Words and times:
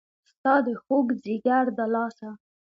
ستا 0.31 0.53
د 0.65 0.67
خوږ 0.81 1.07
ځیګر 1.23 1.65
د 1.77 1.79
لاسه 1.93 2.29